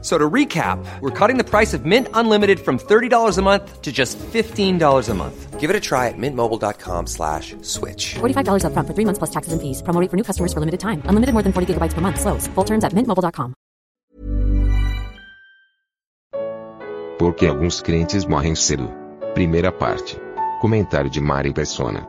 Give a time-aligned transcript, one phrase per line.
[0.00, 3.90] So to recap, we're cutting the price of Mint Unlimited from $30 a month to
[3.90, 5.58] just $15 a month.
[5.58, 8.14] Give it a try at mintmobile.com slash switch.
[8.20, 9.82] $45 upfront for three months plus taxes and fees.
[9.82, 11.02] Promo rate for new customers for limited time.
[11.06, 12.20] Unlimited more than 40 gigabytes per month.
[12.20, 12.46] Slows.
[12.54, 13.54] Full terms at mintmobile.com.
[17.18, 18.88] Porque alguns crentes morrem cedo.
[19.34, 20.16] Primeira parte.
[20.60, 22.06] Comentário de Mari Persona.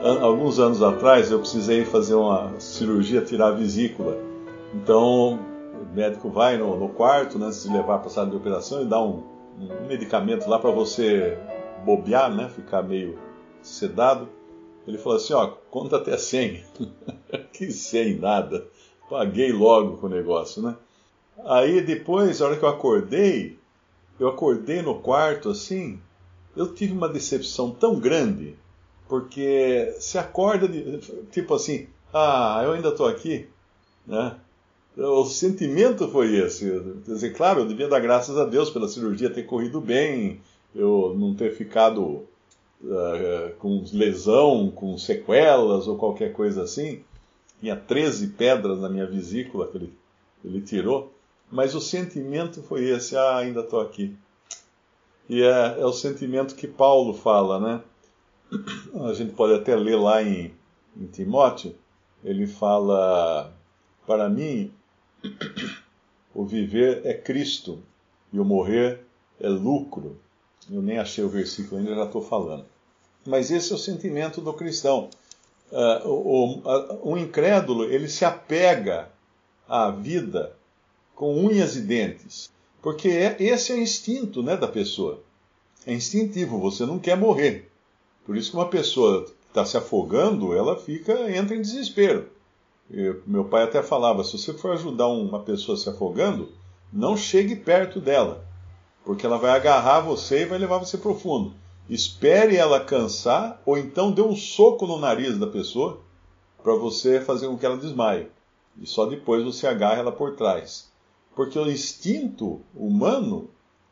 [0.00, 4.16] Alguns anos atrás eu precisei fazer uma cirurgia, tirar a vesícula.
[4.72, 5.40] Então
[5.82, 8.82] o médico vai no, no quarto, né, antes de levar para a sala de operação,
[8.82, 9.22] e dá um,
[9.58, 11.38] um medicamento lá para você
[11.84, 13.18] bobear, né, ficar meio
[13.62, 14.28] sedado.
[14.86, 16.64] Ele falou assim: ó, conta até 100.
[17.52, 18.66] que 100 nada.
[19.08, 20.76] Paguei logo com o negócio, né?
[21.44, 23.58] Aí depois, a hora que eu acordei,
[24.18, 26.00] eu acordei no quarto assim,
[26.56, 28.56] eu tive uma decepção tão grande,
[29.08, 30.98] porque se acorda de,
[31.30, 33.48] tipo assim, ah, eu ainda estou aqui,
[34.06, 34.36] né?
[34.98, 36.68] O sentimento foi esse.
[37.04, 40.40] Quer dizer, claro, eu devia dar graças a Deus pela cirurgia ter corrido bem,
[40.74, 42.26] eu não ter ficado
[42.84, 47.04] ah, com lesão, com sequelas ou qualquer coisa assim.
[47.60, 49.92] Tinha 13 pedras na minha vesícula que ele,
[50.44, 51.12] ele tirou.
[51.48, 54.16] Mas o sentimento foi esse, ah, ainda estou aqui.
[55.28, 57.82] E é, é o sentimento que Paulo fala, né?
[59.08, 60.52] A gente pode até ler lá em,
[60.96, 61.74] em Timóteo,
[62.24, 63.52] ele fala:
[64.06, 64.72] Para mim,
[66.34, 67.82] o viver é Cristo
[68.32, 69.00] e o morrer
[69.40, 70.18] é lucro.
[70.70, 72.64] Eu nem achei o versículo ainda, já estou falando.
[73.26, 75.08] Mas esse é o sentimento do cristão.
[75.72, 79.10] Ah, o, o, o incrédulo, ele se apega
[79.68, 80.54] à vida
[81.14, 82.50] com unhas e dentes.
[82.80, 85.22] Porque é- esse é o instinto né, da pessoa.
[85.86, 87.70] É instintivo, você não quer morrer.
[88.24, 92.28] Por isso que uma pessoa que está se afogando, ela fica, entra em desespero.
[92.90, 96.50] Eu- meu pai até falava, se você for ajudar uma pessoa se afogando,
[96.92, 98.44] não chegue perto dela,
[99.04, 101.52] porque ela vai agarrar você e vai levar você para o fundo.
[101.88, 106.00] Espere ela cansar, ou então dê um soco no nariz da pessoa,
[106.62, 108.28] para você fazer com que ela desmaie.
[108.80, 110.90] E só depois você agarra ela por trás.
[111.34, 113.48] Porque o instinto humano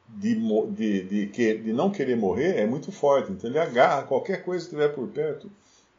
[0.09, 0.35] de,
[0.71, 3.33] de, de, de não querer morrer é muito forte.
[3.33, 5.51] Então ele agarra qualquer coisa que estiver por perto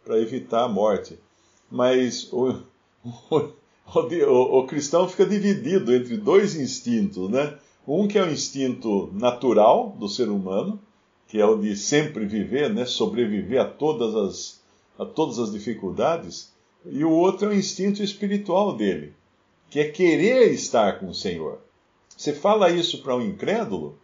[0.03, 1.17] para evitar a morte.
[1.69, 2.61] Mas o,
[3.93, 7.55] o, o- o cristão fica dividido entre dois instintos, né?
[7.87, 10.79] Um que é o instinto natural do ser humano,
[11.27, 12.85] que é o de sempre viver, né?
[12.85, 14.61] Sobreviver a todas as,
[14.99, 16.51] a todas as dificuldades.
[16.85, 19.13] E o outro é o instinto espiritual dele,
[19.69, 21.59] que é querer estar com o Senhor.
[22.15, 23.97] Você fala isso para um incrédulo?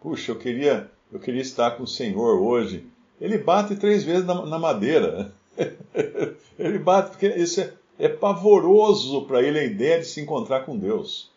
[0.00, 2.84] Puxa, eu queria, eu queria estar com o Senhor hoje.
[3.20, 5.32] Ele bate três vezes na, na madeira.
[6.58, 10.76] ele bate, porque isso é, é pavoroso para ele a ideia de se encontrar com
[10.76, 11.30] Deus.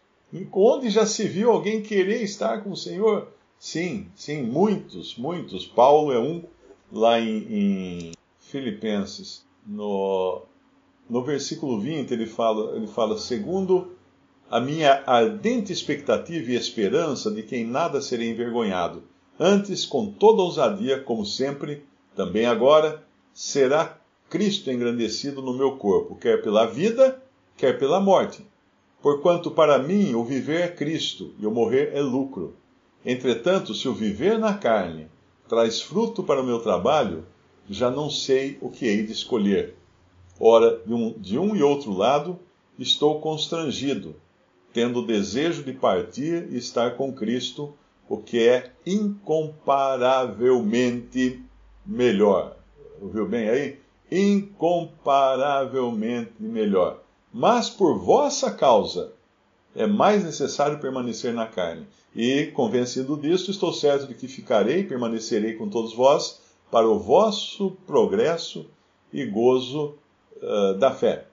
[0.52, 3.28] Onde já se viu alguém querer estar com o Senhor?
[3.60, 5.68] Sim, sim, muitos, muitos.
[5.68, 6.44] Paulo é um
[6.92, 10.42] lá em, em Filipenses, no,
[11.08, 13.92] no versículo 20, ele fala, ele fala, segundo
[14.50, 19.04] a minha ardente expectativa e esperança de que em nada serei envergonhado.
[19.40, 23.04] Antes, com toda ousadia, como sempre, também agora,
[23.36, 24.00] será
[24.30, 27.22] Cristo engrandecido no meu corpo, quer pela vida,
[27.56, 28.44] quer pela morte.
[29.02, 32.56] Porquanto para mim o viver é Cristo e o morrer é lucro.
[33.06, 35.08] Entretanto, se o viver na carne
[35.48, 37.24] traz fruto para o meu trabalho,
[37.70, 39.76] já não sei o que hei de escolher.
[40.40, 42.40] Ora, de um, de um e outro lado,
[42.80, 44.16] estou constrangido,
[44.74, 47.76] tendo o desejo de partir e estar com Cristo,
[48.10, 51.44] o que é incomparavelmente
[51.86, 52.58] melhor.
[53.00, 53.85] Ouviu bem aí?
[54.12, 57.00] Incomparavelmente melhor.
[57.34, 59.14] Mas por vossa causa
[59.76, 61.86] é mais necessário permanecer na carne.
[62.16, 66.40] E, convencido disto, estou certo de que ficarei e permanecerei com todos vós
[66.72, 68.66] para o vosso progresso
[69.12, 69.96] e gozo
[70.38, 71.26] uh, da fé.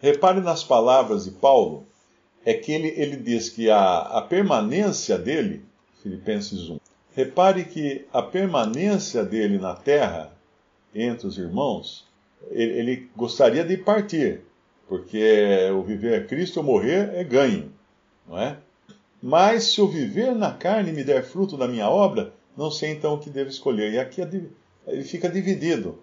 [0.00, 1.84] Repare nas palavras de Paulo,
[2.44, 5.62] é que ele, ele diz que a, a permanência dele,
[6.02, 6.78] Filipenses 1,
[7.14, 10.32] repare que a permanência dele na terra,
[10.94, 12.06] entre os irmãos,
[12.50, 14.42] ele, ele gostaria de partir,
[14.88, 17.72] porque o viver é Cristo, o morrer é ganho,
[18.26, 18.56] não é?
[19.22, 23.14] Mas se o viver na carne me der fruto da minha obra, não sei então
[23.14, 23.92] o que devo escolher.
[23.92, 25.98] E aqui ele fica dividido.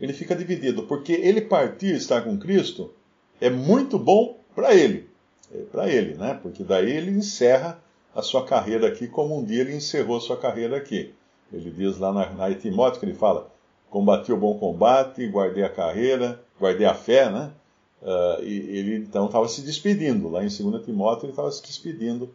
[0.00, 2.92] Ele fica dividido, porque ele partir estar com Cristo
[3.40, 5.08] é muito bom para ele,
[5.54, 6.38] é para ele, né?
[6.42, 7.82] Porque daí ele encerra
[8.14, 11.14] a sua carreira aqui como um dia ele encerrou a sua carreira aqui.
[11.52, 13.51] Ele diz lá na, na Timóteo que ele fala:
[13.92, 17.52] combati o bom combate, guardei a carreira, guardei a fé, né?
[18.00, 20.30] Uh, e ele então estava se despedindo.
[20.30, 22.34] Lá em 2 Timóteo ele estava se despedindo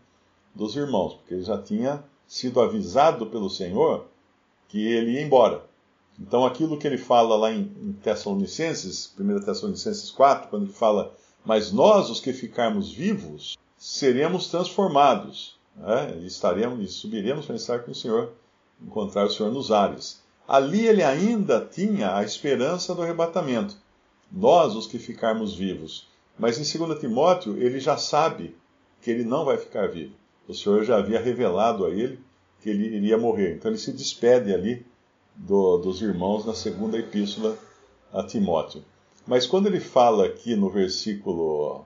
[0.53, 4.05] dos irmãos, porque ele já tinha sido avisado pelo Senhor
[4.69, 5.63] que ele ia embora.
[6.19, 11.11] Então aquilo que ele fala lá em, em Tessalonicenses, 1 Tessalonicenses 4, quando ele fala,
[11.43, 16.17] mas nós os que ficarmos vivos, seremos transformados, né?
[16.21, 18.31] e estaremos, e subiremos para estar com o Senhor,
[18.81, 20.21] encontrar o Senhor nos ares.
[20.47, 23.77] Ali ele ainda tinha a esperança do arrebatamento
[24.31, 26.07] nós os que ficarmos vivos.
[26.37, 28.55] Mas em 2 Timóteo, ele já sabe
[29.01, 30.13] que ele não vai ficar vivo.
[30.47, 32.19] O Senhor já havia revelado a ele
[32.61, 33.55] que ele iria morrer.
[33.55, 34.85] Então ele se despede ali
[35.35, 37.57] do, dos irmãos na segunda epístola
[38.13, 38.83] a Timóteo.
[39.25, 41.85] Mas quando ele fala aqui no versículo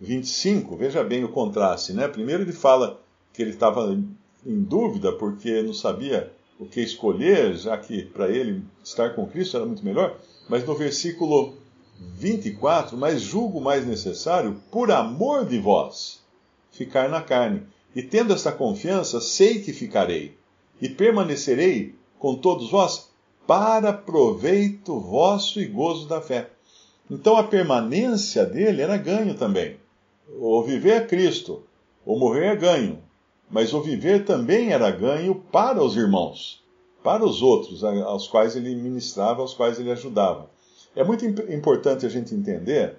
[0.00, 2.06] 25, veja bem o contraste, né?
[2.06, 3.00] Primeiro ele fala
[3.32, 3.92] que ele estava
[4.44, 9.56] em dúvida porque não sabia o que escolher, já que para ele estar com Cristo
[9.56, 10.18] era muito melhor.
[10.48, 11.54] Mas no versículo
[11.98, 16.22] 24, mas julgo mais necessário, por amor de vós,
[16.70, 17.62] ficar na carne.
[17.94, 20.36] E tendo esta confiança, sei que ficarei,
[20.80, 23.08] e permanecerei com todos vós,
[23.46, 26.50] para proveito vosso e gozo da fé.
[27.10, 29.76] Então a permanência dele era ganho também.
[30.38, 31.62] O viver é Cristo,
[32.04, 32.98] o morrer é ganho,
[33.50, 36.62] mas o viver também era ganho para os irmãos,
[37.02, 40.50] para os outros, aos quais ele ministrava, aos quais ele ajudava.
[40.94, 42.96] É muito importante a gente entender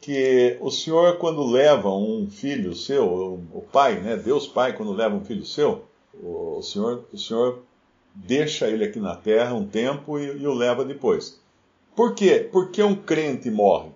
[0.00, 3.04] que o Senhor, quando leva um filho seu,
[3.52, 5.84] o pai, né, Deus Pai, quando leva um filho seu,
[6.22, 7.62] o Senhor, o Senhor
[8.14, 11.40] deixa ele aqui na terra um tempo e, e o leva depois.
[11.94, 12.48] Por quê?
[12.50, 13.90] Porque um crente morre.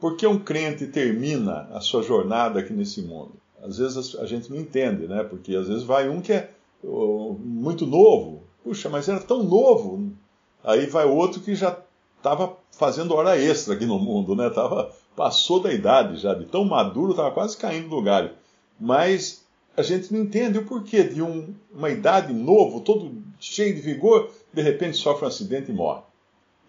[0.00, 3.32] Porque um crente termina a sua jornada aqui nesse mundo.
[3.66, 5.24] Às vezes a gente não entende, né?
[5.24, 6.50] Porque às vezes vai um que é
[6.82, 8.44] muito novo.
[8.62, 10.12] Puxa, mas era tão novo.
[10.62, 11.76] Aí vai outro que já
[12.16, 14.50] estava fazendo hora extra aqui no mundo, né?
[14.50, 18.30] Tava, passou da idade já, de tão maduro, estava quase caindo do galho.
[18.78, 19.44] Mas
[19.76, 24.30] a gente não entende o porquê de um, uma idade novo, todo cheio de vigor,
[24.52, 26.02] de repente sofre um acidente e morre.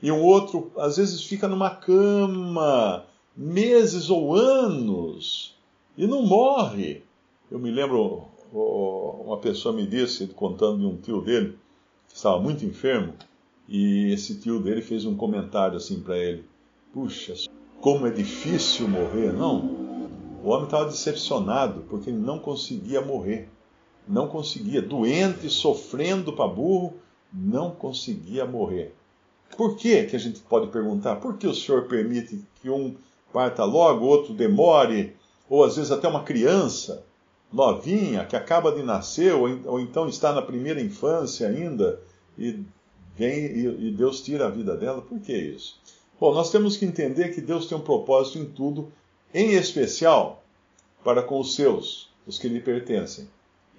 [0.02, 3.06] E um outro, às vezes, fica numa cama
[3.36, 5.57] meses ou anos
[5.98, 7.04] e não morre.
[7.50, 11.58] Eu me lembro, uma pessoa me disse, contando de um tio dele,
[12.08, 13.14] que estava muito enfermo,
[13.68, 16.46] e esse tio dele fez um comentário assim para ele:
[16.94, 17.34] Puxa,
[17.82, 19.34] como é difícil morrer.
[19.34, 19.60] Não,
[20.44, 23.50] o homem estava decepcionado porque ele não conseguia morrer.
[24.08, 26.94] Não conseguia, doente, sofrendo para burro,
[27.34, 28.96] não conseguia morrer.
[29.58, 31.18] Por que, que a gente pode perguntar?
[31.18, 32.96] Por que o Senhor permite que um
[33.34, 35.17] parta logo, outro demore,
[35.50, 37.04] ou às vezes até uma criança
[37.52, 42.00] novinha que acaba de nascer, ou, ou então está na primeira infância ainda,
[42.38, 42.64] e
[43.16, 45.02] vem e, e Deus tira a vida dela.
[45.02, 45.80] Por que isso?
[46.20, 48.92] Bom, nós temos que entender que Deus tem um propósito em tudo,
[49.34, 50.44] em especial
[51.04, 53.28] para com os seus, os que lhe pertencem,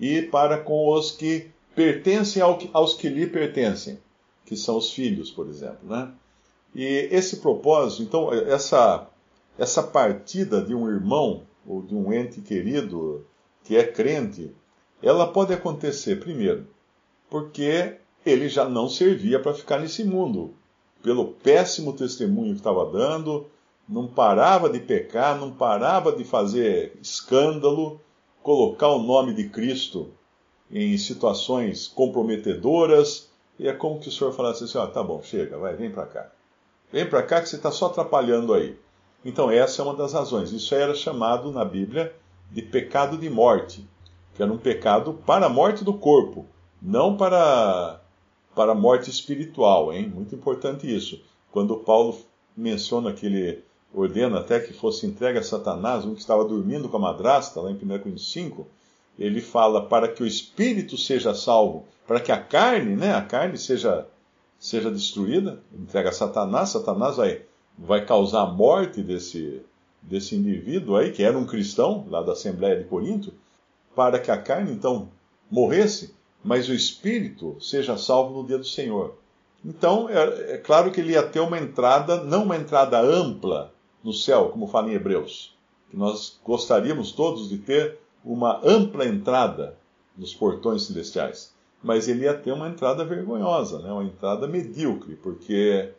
[0.01, 3.99] e para com os que pertencem ao, aos que lhe pertencem,
[4.47, 5.81] que são os filhos, por exemplo.
[5.83, 6.11] Né?
[6.75, 9.07] E esse propósito, então, essa,
[9.59, 13.27] essa partida de um irmão ou de um ente querido
[13.63, 14.51] que é crente,
[15.03, 16.67] ela pode acontecer, primeiro,
[17.29, 20.55] porque ele já não servia para ficar nesse mundo.
[21.03, 23.47] Pelo péssimo testemunho que estava dando,
[23.87, 28.01] não parava de pecar, não parava de fazer escândalo,
[28.43, 30.09] colocar o nome de Cristo
[30.71, 33.29] em situações comprometedoras.
[33.59, 36.07] E é como que o senhor falasse assim: ah, tá bom, chega, vai, vem para
[36.07, 36.33] cá.
[36.91, 38.77] Vem para cá que você está só atrapalhando aí.
[39.25, 40.53] Então, essa é uma das razões.
[40.53, 42.15] Isso era chamado na Bíblia
[42.51, 43.87] de pecado de morte,
[44.35, 46.47] que era um pecado para a morte do corpo,
[46.81, 48.01] não para
[48.55, 50.11] para a morte espiritual, hein?
[50.13, 51.23] Muito importante isso.
[51.53, 52.19] Quando Paulo
[52.57, 53.63] menciona que ele
[53.95, 57.71] ordena até que fosse entregue a Satanás, um que estava dormindo com a madrasta, lá
[57.71, 58.67] em 1 Coríntios 5,
[59.17, 63.57] ele fala para que o espírito seja salvo, para que a carne, né, a carne
[63.57, 64.07] seja,
[64.59, 67.43] seja destruída, entrega a Satanás, Satanás vai,
[67.79, 69.63] vai causar a morte desse,
[70.03, 73.33] desse indivíduo aí, que era um cristão, lá da Assembleia de Corinto,
[73.95, 75.09] para que a carne, então,
[75.51, 79.17] morresse, mas o espírito seja salvo no dia do Senhor.
[79.65, 84.13] Então, é, é, claro que ele ia ter uma entrada, não uma entrada ampla no
[84.13, 85.57] céu, como fala em Hebreus,
[85.91, 89.77] que nós gostaríamos todos de ter uma ampla entrada
[90.17, 93.93] nos portões celestiais, mas ele ia ter uma entrada vergonhosa, né?
[93.93, 95.93] uma entrada medíocre, porque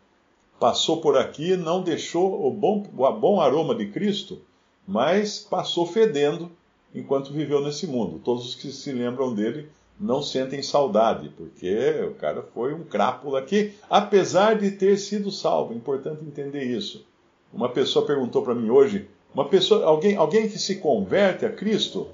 [0.60, 4.42] passou por aqui, não deixou o bom, o bom aroma de Cristo,
[4.88, 6.52] mas passou fedendo
[6.94, 8.20] enquanto viveu nesse mundo.
[8.24, 13.40] Todos os que se lembram dele não sentem saudade, porque o cara foi um crápula
[13.40, 15.74] aqui, apesar de ter sido salvo.
[15.74, 17.06] É importante entender isso.
[17.54, 22.08] Uma pessoa perguntou para mim hoje, uma pessoa, alguém, alguém que se converte a Cristo,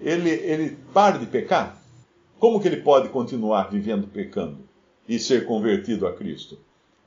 [0.00, 1.80] ele, ele para de pecar?
[2.38, 4.58] Como que ele pode continuar vivendo pecando
[5.08, 6.58] e ser convertido a Cristo?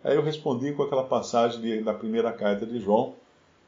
[0.08, 3.16] Aí eu respondi com aquela passagem de, da primeira carta de João,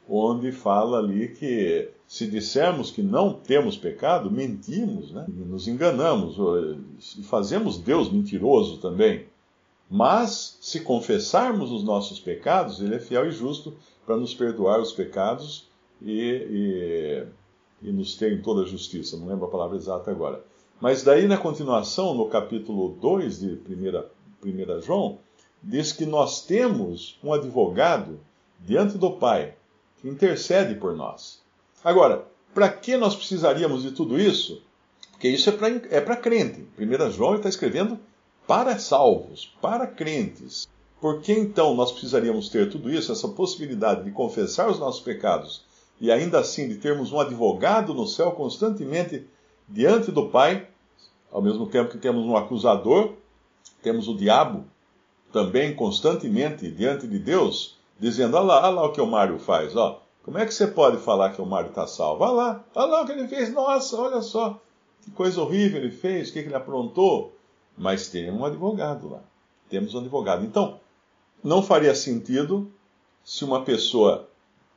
[0.08, 5.26] onde fala ali que se dissermos que não temos pecado, mentimos, né?
[5.28, 6.38] nos enganamos
[7.18, 9.26] e fazemos Deus mentiroso também.
[9.90, 13.74] Mas, se confessarmos os nossos pecados, Ele é fiel e justo
[14.06, 15.68] para nos perdoar os pecados
[16.00, 17.26] e,
[17.82, 19.18] e, e nos ter em toda a justiça.
[19.18, 20.42] Não lembro a palavra exata agora.
[20.80, 23.60] Mas daí, na continuação, no capítulo 2 de
[24.42, 25.18] 1 João,
[25.62, 28.20] diz que nós temos um advogado
[28.58, 29.54] diante do Pai
[30.00, 31.40] que intercede por nós.
[31.84, 32.24] Agora,
[32.54, 34.62] para que nós precisaríamos de tudo isso?
[35.12, 36.66] Porque isso é para é crente.
[36.78, 37.98] 1 João está escrevendo
[38.46, 40.66] para salvos, para crentes.
[41.00, 45.62] Por que então nós precisaríamos ter tudo isso, essa possibilidade de confessar os nossos pecados
[46.00, 49.26] e ainda assim de termos um advogado no céu constantemente
[49.68, 50.66] diante do Pai,
[51.30, 53.12] ao mesmo tempo que temos um acusador,
[53.82, 54.64] temos o diabo
[55.32, 59.76] também constantemente diante de Deus, dizendo: olha lá, olha lá o que o Mário faz,
[59.76, 60.02] ó.
[60.22, 62.22] Como é que você pode falar que o Mário está salvo?
[62.22, 64.60] Olha lá, olha lá o que ele fez, nossa, olha só,
[65.02, 67.34] que coisa horrível ele fez, o que, que ele aprontou.
[67.76, 69.20] Mas tem um advogado lá.
[69.70, 70.44] Temos um advogado.
[70.44, 70.78] Então,
[71.42, 72.70] não faria sentido
[73.24, 74.28] se uma pessoa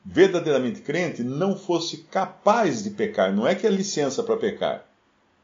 [0.06, 3.34] verdadeiramente crente não fosse capaz de pecar.
[3.34, 4.86] Não é que é licença para pecar.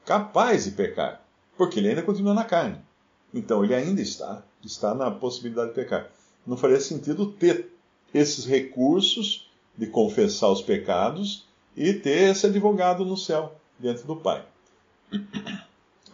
[0.05, 1.21] Capaz de pecar.
[1.57, 2.77] Porque ele ainda continua na carne.
[3.33, 6.09] Então ele ainda está, está na possibilidade de pecar.
[6.45, 7.71] Não faria sentido ter
[8.13, 11.45] esses recursos de confessar os pecados
[11.75, 14.43] e ter esse advogado no céu, diante do Pai.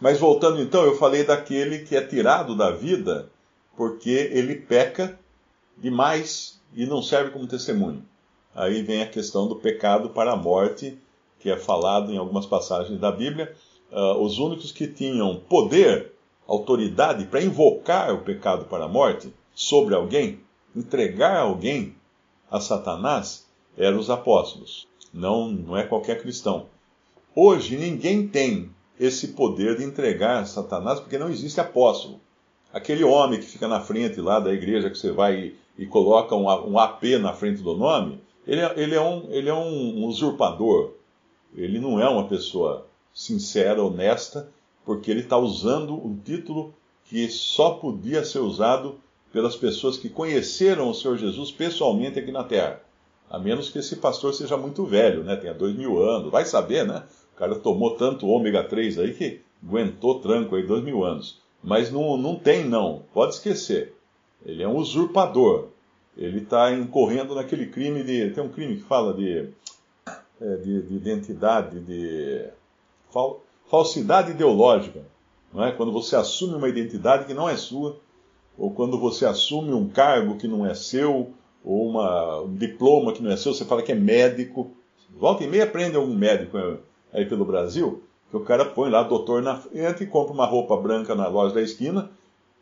[0.00, 3.30] Mas voltando então, eu falei daquele que é tirado da vida
[3.76, 5.18] porque ele peca
[5.76, 8.02] demais e não serve como testemunho.
[8.54, 10.96] Aí vem a questão do pecado para a morte,
[11.38, 13.54] que é falado em algumas passagens da Bíblia.
[13.92, 16.12] Uh, os únicos que tinham poder,
[16.46, 20.40] autoridade para invocar o pecado para a morte sobre alguém,
[20.74, 21.94] entregar alguém
[22.50, 24.86] a Satanás, eram os apóstolos.
[25.12, 26.66] Não, não é qualquer cristão.
[27.34, 32.20] Hoje ninguém tem esse poder de entregar Satanás porque não existe apóstolo.
[32.72, 36.34] Aquele homem que fica na frente lá da igreja que você vai e, e coloca
[36.34, 40.04] um, um, AP na frente do nome, ele, é, ele é, um, ele é um
[40.04, 40.92] usurpador.
[41.54, 44.50] Ele não é uma pessoa sincera, honesta,
[44.86, 46.72] porque ele está usando um título
[47.04, 48.98] que só podia ser usado
[49.32, 52.80] pelas pessoas que conheceram o Senhor Jesus pessoalmente aqui na Terra.
[53.28, 55.34] A menos que esse pastor seja muito velho, né?
[55.34, 56.30] Tenha dois mil anos.
[56.30, 57.02] Vai saber, né?
[57.34, 61.42] O cara tomou tanto ômega 3 aí que aguentou tranco aí dois mil anos.
[61.62, 63.02] Mas não, não tem, não.
[63.12, 63.94] Pode esquecer.
[64.44, 65.68] Ele é um usurpador.
[66.16, 68.30] Ele está incorrendo naquele crime de.
[68.30, 69.48] Tem um crime que fala de,
[70.40, 72.46] é, de, de identidade, de
[73.68, 75.02] falsidade ideológica.
[75.52, 75.72] Não é?
[75.72, 77.98] Quando você assume uma identidade que não é sua,
[78.58, 81.32] ou quando você assume um cargo que não é seu,
[81.64, 84.70] ou uma, um diploma que não é seu, você fala que é médico.
[85.18, 86.56] Volta e meia aprende algum médico
[87.12, 91.14] aí pelo Brasil, que o cara põe lá doutor na frente compra uma roupa branca
[91.14, 92.10] na loja da esquina,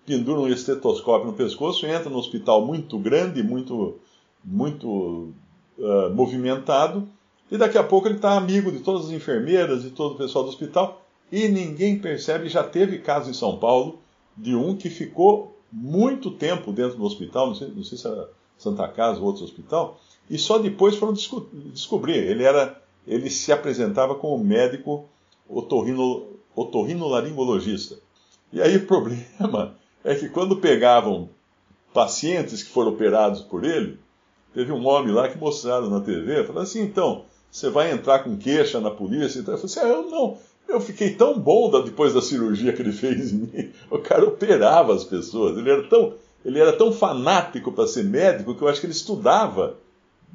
[0.06, 3.96] pendura um estetoscópio no pescoço, entra no hospital muito grande, muito,
[4.44, 5.32] muito
[5.78, 7.08] uh, movimentado,
[7.54, 10.42] e daqui a pouco ele está amigo de todas as enfermeiras e todo o pessoal
[10.42, 12.48] do hospital, e ninguém percebe.
[12.48, 14.00] Já teve caso em São Paulo
[14.36, 18.28] de um que ficou muito tempo dentro do hospital, não sei, não sei se era
[18.58, 22.16] Santa Casa ou outro hospital, e só depois foram desco descobrir.
[22.16, 25.04] Ele era, ele se apresentava como médico
[25.48, 28.00] otorrino, otorrinolaringologista.
[28.52, 31.28] E aí o problema é que quando pegavam
[31.92, 33.96] pacientes que foram operados por ele,
[34.52, 38.36] teve um homem lá que mostraram na TV, falou assim, então, você vai entrar com
[38.36, 39.38] queixa na polícia?
[39.38, 40.36] Então, eu falei assim, ah, eu não,
[40.68, 43.72] eu fiquei tão bom depois da cirurgia que ele fez em mim.
[43.88, 48.56] O cara operava as pessoas, ele era tão, ele era tão fanático para ser médico
[48.56, 49.76] que eu acho que ele estudava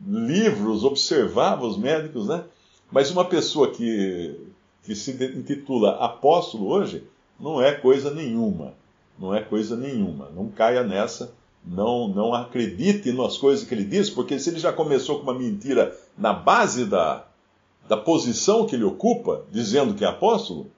[0.07, 2.45] livros, observava os médicos, né?
[2.89, 4.39] Mas uma pessoa que,
[4.85, 7.03] que se intitula apóstolo hoje
[7.37, 8.75] não é coisa nenhuma.
[9.19, 10.29] Não é coisa nenhuma.
[10.33, 11.33] Não caia nessa.
[11.65, 15.37] Não, não acredite nas coisas que ele diz, porque se ele já começou com uma
[15.37, 17.23] mentira na base da,
[17.87, 20.69] da posição que ele ocupa, dizendo que é apóstolo,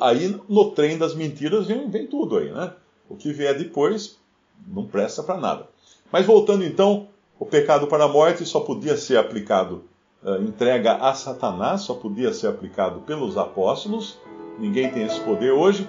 [0.00, 2.72] aí no trem das mentiras vem, vem tudo aí, né?
[3.08, 4.18] O que vier depois
[4.66, 5.66] não presta para nada.
[6.12, 7.08] Mas voltando então,
[7.38, 9.84] o pecado para a morte só podia ser aplicado
[10.22, 14.18] uh, entrega a Satanás, só podia ser aplicado pelos apóstolos,
[14.58, 15.88] ninguém tem esse poder hoje.